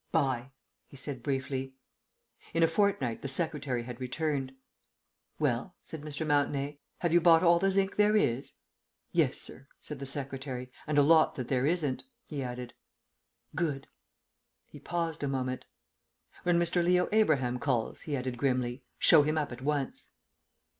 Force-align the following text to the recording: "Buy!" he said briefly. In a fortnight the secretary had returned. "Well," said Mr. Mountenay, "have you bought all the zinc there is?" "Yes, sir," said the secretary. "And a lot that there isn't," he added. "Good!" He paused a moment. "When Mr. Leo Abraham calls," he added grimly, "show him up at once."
"Buy!" 0.11 0.49
he 0.87 0.97
said 0.97 1.21
briefly. 1.21 1.75
In 2.55 2.63
a 2.63 2.67
fortnight 2.67 3.21
the 3.21 3.27
secretary 3.27 3.83
had 3.83 4.01
returned. 4.01 4.51
"Well," 5.37 5.75
said 5.83 6.01
Mr. 6.01 6.25
Mountenay, 6.25 6.79
"have 7.01 7.13
you 7.13 7.21
bought 7.21 7.43
all 7.43 7.59
the 7.59 7.69
zinc 7.69 7.97
there 7.97 8.15
is?" 8.15 8.53
"Yes, 9.11 9.37
sir," 9.37 9.67
said 9.79 9.99
the 9.99 10.07
secretary. 10.07 10.71
"And 10.87 10.97
a 10.97 11.03
lot 11.03 11.35
that 11.35 11.49
there 11.49 11.67
isn't," 11.67 12.01
he 12.23 12.41
added. 12.41 12.73
"Good!" 13.53 13.85
He 14.65 14.79
paused 14.79 15.21
a 15.21 15.27
moment. 15.27 15.65
"When 16.41 16.57
Mr. 16.57 16.83
Leo 16.83 17.07
Abraham 17.11 17.59
calls," 17.59 18.01
he 18.01 18.17
added 18.17 18.39
grimly, 18.39 18.81
"show 18.97 19.21
him 19.21 19.37
up 19.37 19.51
at 19.51 19.61
once." 19.61 20.13